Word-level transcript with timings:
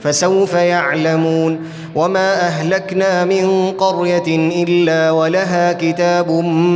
فسوف 0.00 0.54
يعلمون 0.54 1.58
وما 1.94 2.34
أهلكنا 2.46 3.24
من 3.24 3.72
قرية 3.78 4.62
إلا 4.64 5.10
ولها 5.10 5.72
كتاب 5.72 6.30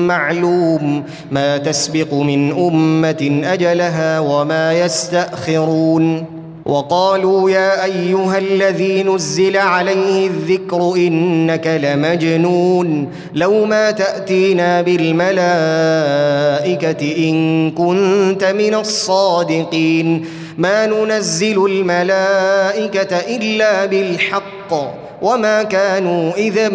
معلوم 0.08 1.04
ما 1.30 1.58
تسبق 1.58 2.14
من 2.14 2.52
أمة 2.52 3.40
أجلها 3.44 4.20
وما 4.20 4.72
يستأخرون 4.72 6.40
وقالوا 6.70 7.50
يا 7.50 7.84
أيها 7.84 8.38
الذي 8.38 9.02
نزل 9.02 9.56
عليه 9.56 10.26
الذكر 10.26 10.92
إنك 10.96 11.66
لمجنون 11.66 13.08
لو 13.34 13.64
ما 13.64 13.90
تأتينا 13.90 14.82
بالملائكة 14.82 15.40
إن 17.30 17.70
كنت 17.70 18.44
من 18.44 18.74
الصادقين 18.74 20.24
ما 20.58 20.86
ننزل 20.86 21.66
الملائكة 21.66 23.16
إلا 23.16 23.86
بالحق 23.86 25.00
وما 25.22 25.62
كانوا 25.62 26.32
إذا 26.32 26.68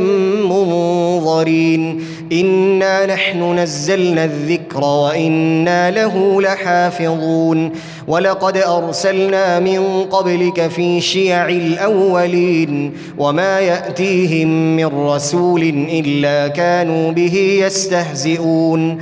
منظرين. 0.43 2.05
إنا 2.31 3.05
نحن 3.05 3.59
نزلنا 3.59 4.25
الذكر 4.25 4.83
وإنا 4.83 5.91
له 5.91 6.41
لحافظون. 6.41 7.71
ولقد 8.07 8.57
أرسلنا 8.57 9.59
من 9.59 10.03
قبلك 10.03 10.67
في 10.67 11.01
شيع 11.01 11.49
الأولين 11.49 12.93
وما 13.17 13.59
يأتيهم 13.59 14.75
من 14.75 14.85
رسول 14.85 15.87
إلا 15.91 16.47
كانوا 16.47 17.11
به 17.11 17.61
يستهزئون. 17.65 19.01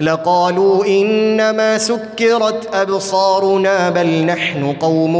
لقالوا 0.00 0.86
إنما 0.86 1.78
سكرت 1.78 2.74
أبصارنا 2.74 3.90
بل 3.90 4.24
نحن 4.24 4.72
قوم 4.72 5.14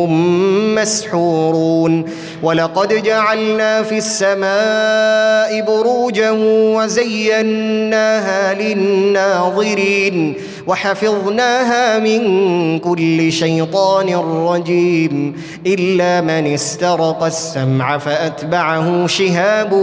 مسحورون 0.75 2.05
ولقد 2.43 3.03
جعلنا 3.03 3.83
في 3.83 3.99
السماء 3.99 5.63
بروجا 5.67 6.31
وزيناها 6.77 8.55
للناظرين 8.55 10.35
وحفظناها 10.67 11.99
من 11.99 12.79
كل 12.79 13.33
شيطان 13.33 14.15
رجيم 14.49 15.43
إلا 15.67 16.21
من 16.21 16.55
استرق 16.55 17.23
السمع 17.23 17.99
فأتبعه 17.99 19.07
شهاب 19.07 19.75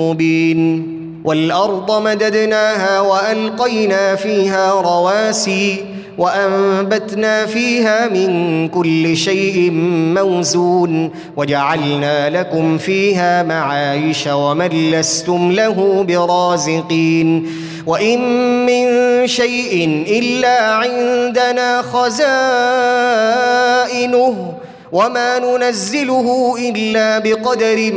مبين 0.00 1.01
والأرض 1.24 2.02
مددناها 2.02 3.00
وألقينا 3.00 4.14
فيها 4.14 4.72
رواسي 4.72 5.84
وأنبتنا 6.18 7.46
فيها 7.46 8.08
من 8.08 8.68
كل 8.68 9.16
شيء 9.16 9.70
موزون 10.16 11.10
وجعلنا 11.36 12.30
لكم 12.30 12.78
فيها 12.78 13.42
معايش 13.42 14.26
ومن 14.26 14.90
لستم 14.90 15.52
له 15.52 16.04
برازقين 16.08 17.46
وإن 17.86 18.20
من 18.66 18.86
شيء 19.26 20.04
إلا 20.08 20.60
عندنا 20.74 21.82
خزائنه 23.92 24.52
وما 24.92 25.38
ننزله 25.38 26.54
إلا 26.58 27.18
بقدر 27.18 27.92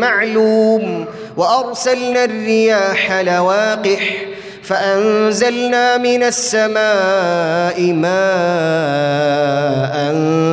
معلوم 0.00 1.04
وأرسلنا 1.40 2.24
الرياح 2.24 3.12
لواقح 3.12 4.16
فأنزلنا 4.62 5.96
من 5.96 6.22
السماء 6.22 7.82
ماء 7.92 8.10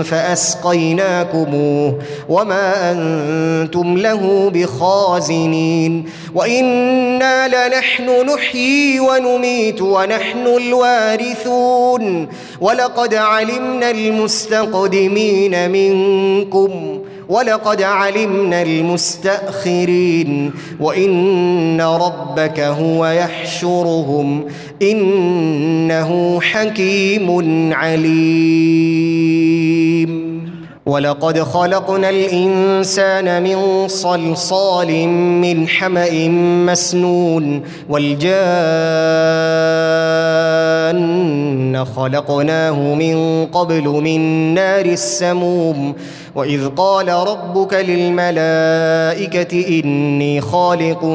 فأسقيناكموه 0.03 1.99
وما 2.29 2.91
أنتم 2.91 3.97
له 3.97 4.51
بخازنين 4.53 6.09
وإنا 6.35 7.47
لنحن 7.47 8.25
نحيي 8.33 8.99
ونميت 8.99 9.81
ونحن 9.81 10.47
الوارثون 10.47 12.27
ولقد 12.61 13.13
علمنا 13.13 13.91
المستقدمين 13.91 15.71
منكم 15.71 16.99
ولقد 17.29 17.81
علمنا 17.81 18.61
المستأخرين 18.61 20.51
وإن 20.79 21.81
ربك 21.81 22.59
هو 22.59 23.07
يحشرهم 23.07 24.45
إنه 24.81 26.41
حكيم 26.41 27.29
عليم 27.73 29.76
ولقد 30.87 31.39
خلقنا 31.39 32.09
الإنسان 32.09 33.43
من 33.43 33.87
صلصال 33.87 35.07
من 35.07 35.67
حمأ 35.67 36.27
مسنون 36.67 37.61
والجان 37.89 38.27
خلقناه 41.85 42.95
من 42.95 43.45
قبل 43.45 43.87
من 43.87 44.19
نار 44.53 44.85
السموم 44.85 45.93
وإذ 46.35 46.69
قال 46.69 47.09
ربك 47.09 47.73
للملائكة 47.73 49.79
إني 49.79 50.41
خالق 50.41 51.05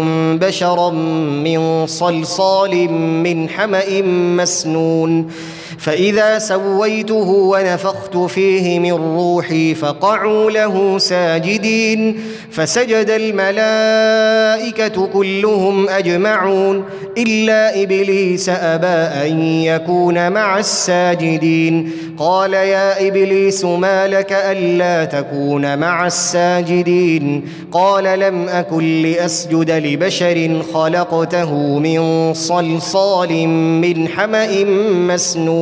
بشرا 0.40 0.90
من 0.90 1.86
صلصال 1.86 2.92
من 2.92 3.48
حمأ 3.48 4.02
مسنون 4.36 5.30
فإذا 5.78 6.38
سويته 6.38 7.28
ونفخت 7.28 8.16
فيه 8.16 8.78
من 8.78 8.92
روحي 8.92 9.74
فقعوا 9.74 10.50
له 10.50 10.98
ساجدين 10.98 12.20
فسجد 12.50 13.10
الملائكة 13.10 15.06
كلهم 15.06 15.88
أجمعون 15.88 16.84
إلا 17.18 17.82
إبليس 17.82 18.48
أبى 18.48 19.28
أن 19.28 19.40
يكون 19.42 20.32
مع 20.32 20.58
الساجدين. 20.58 21.90
قال 22.18 22.52
يا 22.54 23.08
إبليس 23.08 23.64
ما 23.64 24.08
لك 24.08 24.32
ألا 24.32 25.04
تكون 25.04 25.78
مع 25.78 26.06
الساجدين؟ 26.06 27.44
قال 27.72 28.18
لم 28.18 28.48
أكن 28.48 29.02
لأسجد 29.02 29.70
لبشر 29.70 30.62
خلقته 30.74 31.78
من 31.78 32.34
صلصال 32.34 33.48
من 33.48 34.08
حمأ 34.08 34.64
مسنون. 35.08 35.61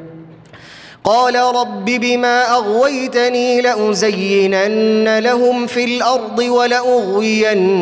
قال 1.03 1.35
رب 1.35 1.85
بما 1.85 2.51
أغويتني 2.55 3.61
لأزينن 3.61 5.19
لهم 5.19 5.67
في 5.67 5.83
الأرض 5.83 6.39
ولأغوينهم 6.39 7.73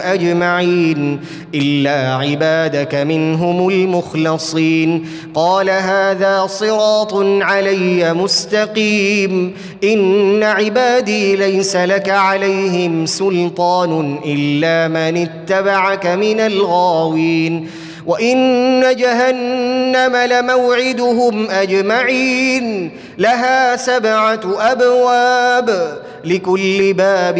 أجمعين 0.00 1.20
إلا 1.54 2.14
عبادك 2.14 2.94
منهم 2.94 3.68
المخلصين 3.68 5.08
قال 5.34 5.70
هذا 5.70 6.46
صراط 6.46 7.14
علي 7.42 8.14
مستقيم 8.14 9.54
إن 9.84 10.42
عبادي 10.42 11.36
ليس 11.36 11.76
لك 11.76 12.08
عليهم 12.08 13.06
سلطان 13.06 14.18
إلا 14.24 14.88
من 14.88 15.16
اتبعك 15.16 16.06
من 16.06 16.40
الغاوين 16.40 17.68
وإن 18.08 18.96
جهنم 18.96 20.16
لموعدهم 20.16 21.50
أجمعين 21.50 22.90
لها 23.18 23.76
سبعة 23.76 24.40
أبواب 24.58 25.98
لكل 26.24 26.92
باب 26.92 27.38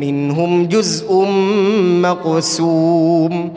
منهم 0.00 0.66
جزء 0.66 1.24
مقسوم. 2.02 3.52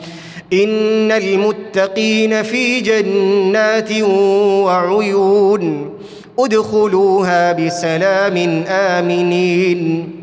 إن 0.52 1.12
المتقين 1.12 2.42
في 2.42 2.80
جنات 2.80 4.02
وعيون 4.64 5.90
ادخلوها 6.38 7.52
بسلام 7.52 8.64
آمنين. 8.68 10.17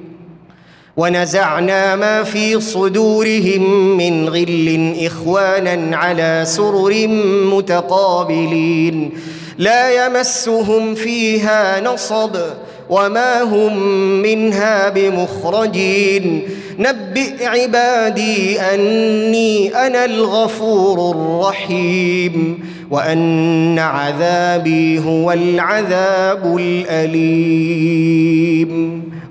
ونزعنا 0.98 1.96
ما 1.96 2.24
في 2.24 2.62
صدورهم 2.62 3.98
من 3.98 4.30
غل 4.30 4.96
إخوانا 5.06 5.98
على 5.98 6.44
سرر 6.48 7.08
متقابلين. 7.54 9.12
لا 9.58 10.06
يمسهم 10.06 10.96
فيها 10.96 11.82
نصب 11.82 12.36
وما 12.90 13.42
هم 13.42 13.78
منها 14.22 14.90
بمخرجين. 14.90 16.42
نبئ 16.80 17.46
عبادي 17.46 18.62
أني 18.62 19.76
أنا 19.88 20.06
الغفور 20.06 21.12
الرحيم 21.12 22.60
وأن 22.92 23.80
عذابي 23.80 25.00
هو 25.00 25.32
العذاب 25.32 26.58
الأليم. 26.58 27.76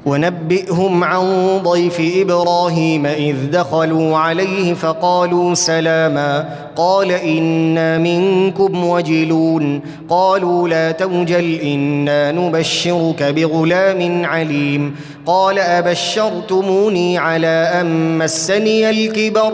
ونبئهم 0.06 1.04
عن 1.04 1.58
ضيف 1.62 2.00
إبراهيم 2.16 3.06
إذ 3.06 3.36
دخلوا 3.50 4.16
عليه 4.16 4.74
فقالوا 4.74 5.54
سلاما 5.54 6.48
قال 6.76 7.10
إنا 7.12 7.98
منكم 7.98 8.84
وجلون 8.84 9.80
قالوا 10.08 10.68
لا 10.68 10.90
توجل 10.90 11.54
إنا 11.54 12.32
نبشرك 12.32 13.22
بغلام 13.22 14.24
عليم 14.24 14.96
قال 15.26 15.58
أبشرتموني 15.58 17.18
على 17.18 17.70
أن 17.80 18.18
مسني 18.18 18.90
الكبر 18.90 19.52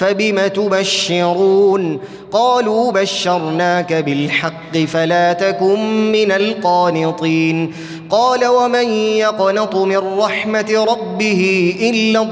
فبم 0.00 0.46
تبشرون 0.46 2.00
قالوا 2.32 2.92
بشرناك 2.92 3.92
بالحق 3.92 4.78
فلا 4.88 5.32
تكن 5.32 6.12
من 6.12 6.32
القانطين 6.32 7.72
قال 8.10 8.46
ومن 8.46 8.88
يقنط 8.92 9.76
من 9.76 9.96
رحمة 10.18 10.86
ربه 10.88 11.74
إلا 11.80 12.22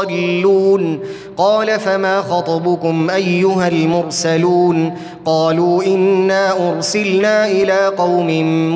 الضالون 0.00 1.00
قال 1.36 1.80
فما 1.80 2.22
خطبكم 2.22 3.10
أيها 3.10 3.68
المرسلون 3.68 4.94
قالوا 5.24 5.84
إنا 5.84 6.70
أرسلنا 6.70 7.46
إلى 7.46 7.86
قوم 7.98 8.26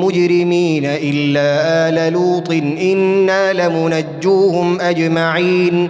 مجرمين 0.03 0.85
إلا 0.85 1.89
آل 1.89 2.13
لوط 2.13 2.51
إنا 2.81 3.53
لمنجوهم 3.53 4.81
أجمعين 4.81 5.89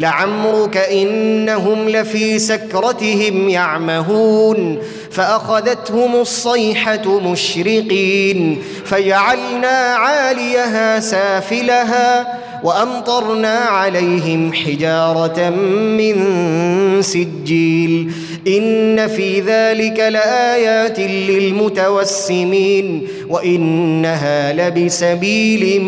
لعمرك 0.00 0.76
إنهم 0.76 1.88
لفي 1.88 2.38
سكرتهم 2.38 3.48
يعمهون 3.48 4.78
فأخذتهم 5.10 6.16
الصيحة 6.16 7.20
مشرقين 7.20 8.62
فجعلنا 8.84 9.94
عاليها 9.94 11.00
سافلها 11.00 12.38
وأمطرنا 12.64 13.54
عليهم 13.58 14.52
حجارة 14.52 15.50
من 15.98 16.16
سجيل 17.02 18.12
إن 18.46 19.08
في 19.08 19.40
ذلك 19.40 20.00
لآيات 20.00 21.00
للمتوسمين 21.00 23.02
وإنها 23.28 24.52
لبسبيل 24.52 25.82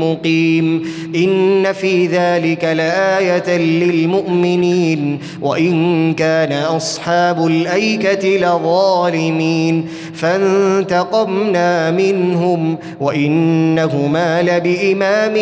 مقيم 0.00 0.82
إن 1.16 1.72
في 1.72 2.06
ذلك 2.06 2.64
لآية 2.64 3.56
للمؤمنين 3.58 5.18
وإن 5.42 6.14
كان 6.14 6.52
أصحاب 6.52 7.46
الأيكة 7.46 8.28
لظالمين 8.28 9.86
فانتقمنا 10.14 11.90
منهم 11.90 12.78
وإنهما 13.00 14.42
لبإمام 14.42 15.34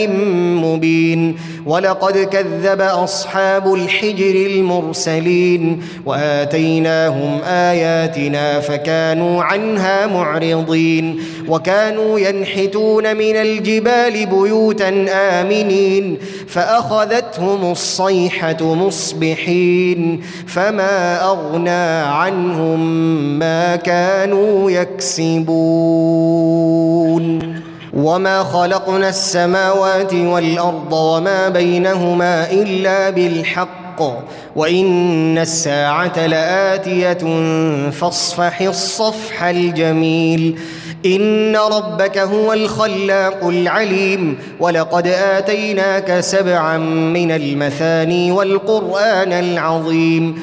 مبين 0.65 1.37
ولقد 1.67 2.19
كذب 2.19 2.81
أصحاب 2.81 3.75
الحجر 3.75 4.35
المرسلين 4.47 5.81
واتيناهم 6.39 7.41
آياتنا 7.45 8.61
فكانوا 8.61 9.43
عنها 9.43 10.07
معرضين 10.07 11.21
وكانوا 11.49 12.19
ينحتون 12.19 13.17
من 13.17 13.37
الجبال 13.37 14.27
بيوتا 14.27 15.07
آمنين 15.13 16.19
فأخذتهم 16.49 17.73
الصيحة 17.73 18.75
مصبحين 18.75 20.23
فما 20.47 21.25
أغنى 21.25 22.03
عنهم 22.03 22.81
ما 23.39 23.77
كانوا 23.77 24.71
يكسبون 24.71 25.49
وما 27.97 28.43
خلقنا 28.43 29.09
السماوات 29.09 30.15
والأرض 30.15 30.93
وما 30.93 31.49
بينهما 31.49 32.51
إلا 32.51 33.11
بالحق 33.11 33.88
وإن 34.57 35.39
الساعة 35.39 36.27
لآتية 36.27 37.19
فاصفح 37.91 38.61
الصفح 38.61 39.43
الجميل 39.45 40.59
إن 41.07 41.57
ربك 41.57 42.19
هو 42.19 42.53
الخلاق 42.53 43.45
العليم 43.45 44.39
ولقد 44.61 45.07
آتيناك 45.07 46.21
سبعا 46.21 46.79
من 46.79 47.31
المثاني 47.31 48.33
والقرآن 48.33 49.33
العظيم 49.33 50.43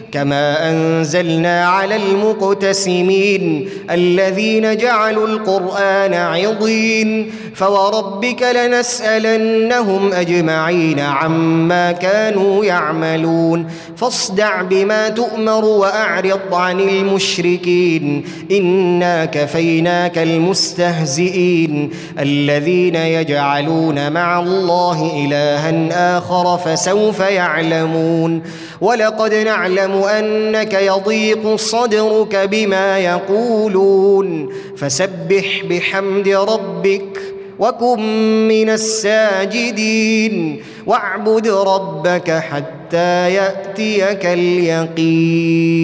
كما 0.11 0.69
أنزلنا 0.69 1.65
على 1.65 1.95
المقتسمين 1.95 3.69
الذين 3.91 4.77
جعلوا 4.77 5.27
القرآن 5.27 6.13
عضين 6.13 7.31
فوربك 7.55 8.43
لنسألنهم 8.43 10.13
أجمعين 10.13 10.99
عما 10.99 11.91
كانوا 11.91 12.65
يعملون 12.65 13.67
فاصدع 13.97 14.61
بما 14.61 15.09
تؤمر 15.09 15.65
وأعرض 15.65 16.53
عن 16.53 16.79
المشركين 16.79 18.23
إنا 18.51 19.25
كفيناك 19.25 20.17
المستهزئين 20.17 21.91
الذين 22.19 22.95
يجعلون 22.95 24.11
مع 24.11 24.39
الله 24.39 25.25
إلها 25.25 26.17
آخر 26.17 26.57
فسوف 26.57 27.19
يعلمون 27.19 28.41
ولقد 28.81 29.33
نعلم 29.33 30.00
أنك 30.05 30.73
يضيق 30.73 31.55
صدرك 31.55 32.35
بما 32.35 32.99
يقولون 32.99 34.49
فسبح 34.77 35.63
بحمد 35.69 36.27
ربك 36.27 37.19
وكن 37.59 37.99
من 38.47 38.69
الساجدين 38.69 40.63
واعبد 40.85 41.47
ربك 41.47 42.31
حتى 42.31 43.33
يأتيك 43.33 44.25
اليقين. 44.25 45.81